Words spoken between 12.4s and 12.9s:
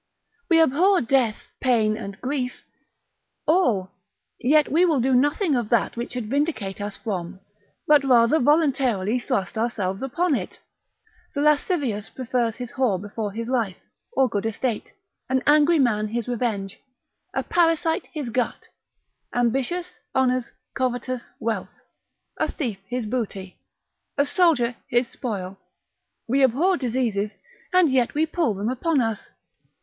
his